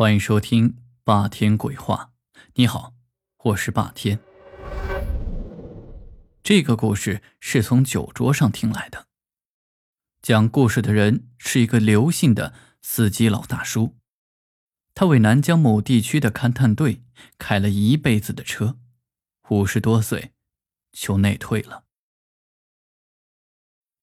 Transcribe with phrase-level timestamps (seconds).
[0.00, 2.14] 欢迎收听霸天鬼话。
[2.54, 2.94] 你好，
[3.44, 4.18] 我是霸天。
[6.42, 9.08] 这个故事是从酒桌上听来的。
[10.22, 13.98] 讲故事的人是一个刘姓的司机老大叔，
[14.94, 17.02] 他为南疆某地区的勘探队
[17.36, 18.78] 开了一辈子的车，
[19.50, 20.32] 五十多岁
[20.92, 21.84] 就内退了。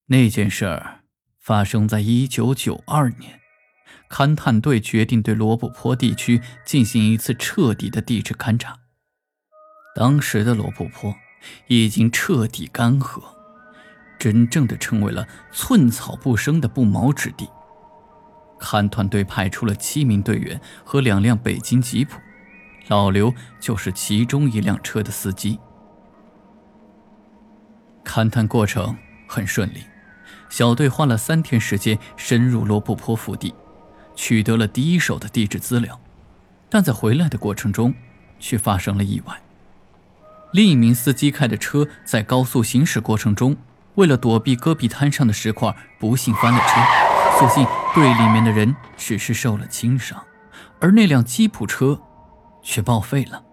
[0.06, 1.06] 那件事儿
[1.40, 3.42] 发生在一九九二年。
[4.10, 8.80] 勘探队决定对罗布泊地区进行一次彻底的地质勘察。
[9.96, 11.16] 当时的罗布泊
[11.68, 13.22] 已经彻底干涸，
[14.20, 17.50] 真正的成为了寸草不生的不毛之地。
[18.60, 22.20] 勘探队派出了七名队员和两辆北京吉普，
[22.88, 25.60] 老刘就是其中一辆车的司机。
[28.04, 28.98] 勘探过程
[29.28, 29.84] 很顺利，
[30.50, 33.54] 小队花了三天时间深入罗布泊腹地。
[34.18, 36.02] 取得了第一手的地质资料，
[36.70, 37.94] 但在回来的过程中，
[38.40, 39.42] 却发生了意外。
[40.52, 43.56] 另一名司机开的车在高速行驶过程中，
[43.94, 47.40] 为了躲避戈壁滩上的石块，不幸翻了车。
[47.40, 50.22] 所幸队里面的人只是受了轻伤，
[50.80, 52.02] 而那辆吉普车
[52.64, 53.44] 却报废了。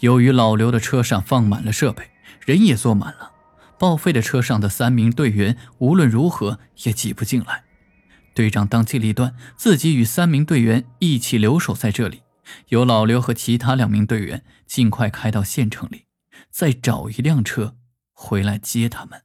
[0.00, 2.10] 由于老刘的车上放满了设备，
[2.40, 3.30] 人也坐满了，
[3.78, 7.62] 报废的车上的三名队员无论如何也挤不进来。
[8.40, 12.22] 队长当机立断，自己与三名队员一起留守在这里，
[12.68, 16.06] 由老刘和其他两名队员尽快开到县城里，
[16.50, 17.76] 再找一辆车
[18.14, 19.24] 回来接他们。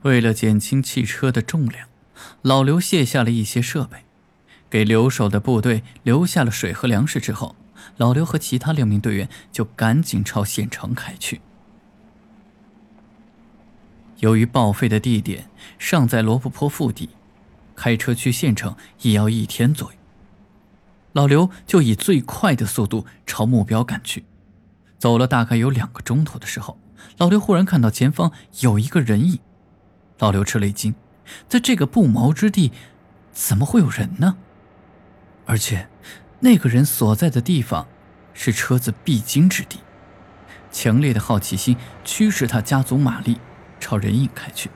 [0.00, 1.86] 为了减轻汽车的重量，
[2.40, 4.04] 老刘卸下了一些设备，
[4.70, 7.54] 给留守的部队留下了水和粮食之后，
[7.98, 11.42] 老刘和其他两名队员就赶紧朝县城开去。
[14.18, 17.10] 由于报废的地点尚在罗布泊腹地，
[17.76, 19.98] 开车去县城也要一天左右。
[21.12, 24.24] 老刘就以最快的速度朝目标赶去。
[24.98, 26.78] 走了大概有两个钟头的时候，
[27.18, 29.38] 老刘忽然看到前方有一个人影。
[30.18, 30.94] 老刘吃了一惊，
[31.48, 32.72] 在这个不毛之地，
[33.32, 34.36] 怎么会有人呢？
[35.46, 35.88] 而且，
[36.40, 37.86] 那个人所在的地方
[38.34, 39.78] 是车子必经之地。
[40.72, 43.38] 强烈的好奇心驱使他加足马力。
[43.78, 44.70] 朝人影开去。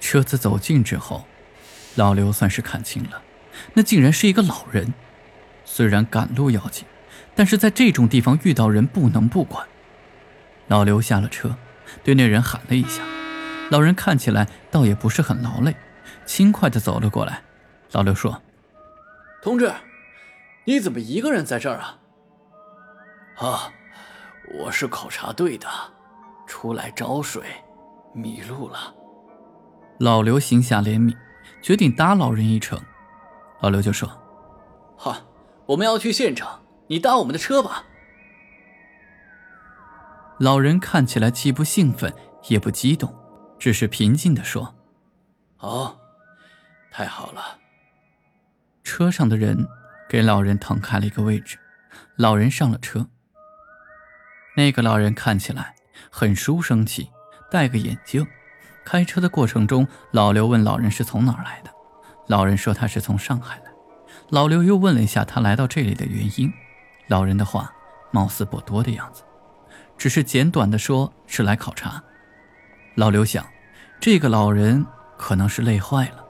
[0.00, 1.24] 车子走近之后，
[1.94, 3.22] 老刘算是看清了，
[3.74, 4.92] 那竟然是一个老人。
[5.64, 6.84] 虽然赶路要紧，
[7.34, 9.66] 但是在这种地方遇到人不能不管。
[10.68, 11.56] 老刘下了车，
[12.04, 13.02] 对那人喊了一下。
[13.70, 15.74] 老人看起来倒也不是很劳累，
[16.26, 17.42] 轻快地走了过来。
[17.92, 18.42] 老刘说
[19.42, 19.72] ：“同志，
[20.64, 21.98] 你怎么一个人在这儿啊？”
[23.48, 23.72] 啊。
[24.50, 25.68] 我是考察队的，
[26.46, 27.44] 出来找水，
[28.12, 28.94] 迷路了。
[29.98, 31.16] 老刘心下怜悯，
[31.62, 32.80] 决定搭老人一程。
[33.60, 34.10] 老刘就说
[34.98, 35.16] ：“好，
[35.66, 36.48] 我们要去县城，
[36.88, 37.84] 你搭我们的车吧。”
[40.38, 42.12] 老人看起来既不兴奋
[42.48, 43.14] 也不激动，
[43.58, 44.74] 只是平静地说
[45.60, 45.96] ：“哦，
[46.90, 47.58] 太好了。”
[48.82, 49.68] 车上的人
[50.08, 51.56] 给老人腾开了一个位置，
[52.16, 53.06] 老人上了车。
[54.54, 55.74] 那个老人看起来
[56.10, 57.10] 很书生气，
[57.50, 58.26] 戴个眼镜。
[58.84, 61.70] 开车的过程中，老刘问老人是从哪儿来的，
[62.26, 63.72] 老人说他是从上海来。
[64.28, 66.52] 老刘又问了一下他来到这里的原因，
[67.06, 67.72] 老人的话
[68.10, 69.22] 貌似不多的样子，
[69.96, 72.02] 只是简短的说是来考察。
[72.96, 73.46] 老刘想，
[74.00, 74.84] 这个老人
[75.16, 76.24] 可能是累坏了，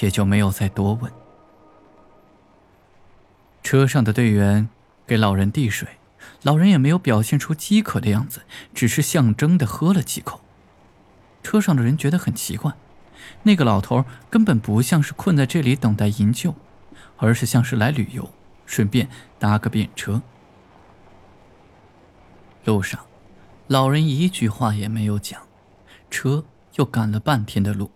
[0.00, 1.12] 也就没有再多问。
[3.62, 4.68] 车上的队员
[5.06, 5.86] 给老人递水。
[6.42, 8.42] 老人也没有表现出饥渴的样子，
[8.74, 10.40] 只是象征的喝了几口。
[11.42, 12.72] 车上的人觉得很奇怪，
[13.42, 16.54] 那个老头根本不像是困在这里等待营救，
[17.16, 18.30] 而是像是来旅游，
[18.66, 20.22] 顺便搭个便车。
[22.64, 23.06] 路上，
[23.66, 25.42] 老人一句话也没有讲，
[26.10, 26.44] 车
[26.74, 27.90] 又赶了半天的路。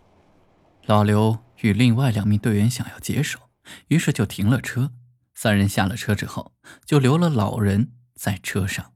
[0.86, 3.38] 老刘与另外两名队员想要解手，
[3.88, 4.90] 于是就停了车。
[5.34, 6.52] 三人下了车之后，
[6.84, 7.92] 就留了老人。
[8.16, 8.94] 在车上，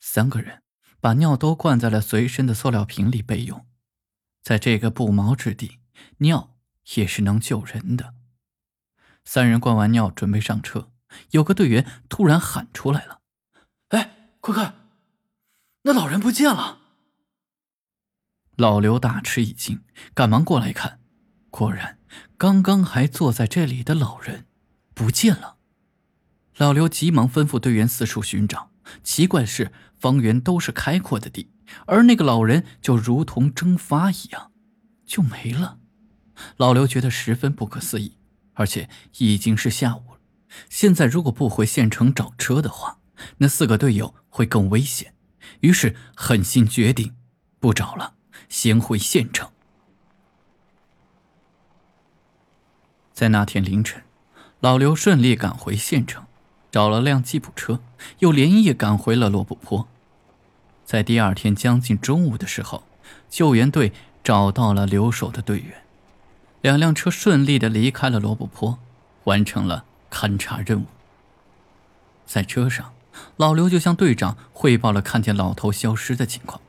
[0.00, 0.62] 三个人
[1.00, 3.64] 把尿都灌在了随身的塑料瓶里备用。
[4.42, 5.78] 在这个不毛之地，
[6.18, 6.56] 尿
[6.96, 8.14] 也是能救人的。
[9.24, 10.92] 三人灌完尿，准备上车，
[11.30, 13.22] 有个队员突然喊出来了
[13.88, 14.90] ：“哎，快看，
[15.82, 16.80] 那老人不见了！”
[18.58, 21.00] 老刘大吃一惊，赶忙过来看，
[21.50, 21.98] 果然，
[22.36, 24.46] 刚刚还坐在这里的老人
[24.92, 25.53] 不见了。
[26.56, 28.70] 老刘急忙吩咐队员四处寻找。
[29.02, 31.50] 奇怪的是，方圆都是开阔的地，
[31.86, 34.52] 而那个老人就如同蒸发一样，
[35.06, 35.78] 就没了。
[36.58, 38.18] 老刘觉得十分不可思议，
[38.52, 40.20] 而且已经是下午了。
[40.68, 42.98] 现在如果不回县城找车的话，
[43.38, 45.14] 那四个队友会更危险。
[45.60, 47.14] 于是狠心决定，
[47.58, 48.14] 不找了，
[48.48, 49.50] 先回县城。
[53.12, 54.02] 在那天凌晨，
[54.60, 56.26] 老刘顺利赶回县城，
[56.74, 57.78] 找了辆吉普车，
[58.18, 59.86] 又连夜赶回了罗布泊。
[60.84, 62.82] 在第二天将近中午的时候，
[63.30, 63.92] 救援队
[64.24, 65.84] 找到了留守的队员，
[66.62, 68.80] 两辆车顺利的离开了罗布泊，
[69.22, 70.86] 完成了勘察任务。
[72.26, 72.92] 在车上，
[73.36, 76.60] 老刘就向队长汇报了看见老头消失的情况，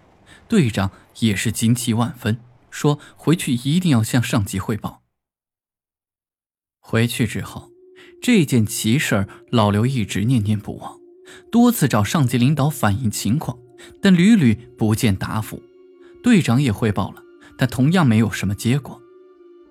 [0.48, 5.02] 队长也是惊奇万分，说回去一定要向上级汇报。
[6.80, 7.72] 回去之后，
[8.22, 11.00] 这件奇事儿老刘一直念念不忘，
[11.52, 13.58] 多次找上级领导反映情况，
[14.02, 15.62] 但屡屡不见答复。
[16.24, 17.22] 队长也汇报了，
[17.56, 19.00] 但同样没有什么结果。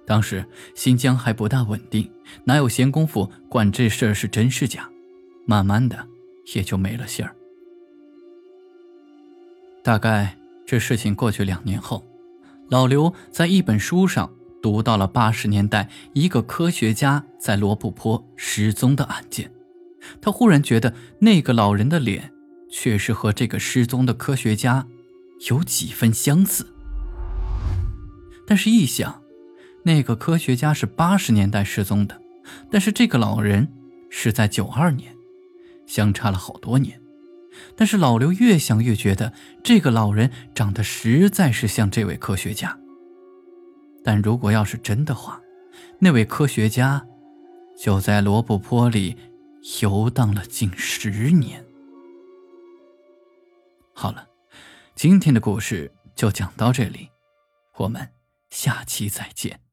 [0.06, 0.44] 当时
[0.74, 2.08] 新疆还不大稳定，
[2.44, 4.88] 哪有闲工夫管这事是真是假？
[5.46, 6.06] 慢慢的
[6.54, 7.34] 也就没了信儿。
[9.82, 12.04] 大概这事情过去两年后，
[12.68, 14.30] 老刘在一本书上。
[14.64, 19.50] 读到了八十年代一个科学家在罗布泊失踪的案件，
[20.22, 22.32] 他忽然觉得那个老人的脸
[22.70, 24.86] 确实和这个失踪的科学家
[25.50, 26.66] 有几分相似。
[28.46, 29.20] 但是，一想，
[29.82, 32.18] 那个科学家是八十年代失踪的，
[32.70, 33.70] 但是这个老人
[34.08, 35.14] 是在九二年，
[35.86, 36.98] 相差了好多年。
[37.76, 42.78] 但是老刘越想越觉得这个老人长得实在是像这位科学家。
[44.04, 45.40] 但如果要是真的话，
[45.98, 47.04] 那位科学家
[47.76, 49.16] 就在罗布泊里
[49.80, 51.64] 游荡了近十年。
[53.94, 54.28] 好了，
[54.94, 57.08] 今天的故事就讲到这里，
[57.76, 58.10] 我们
[58.50, 59.63] 下期再见。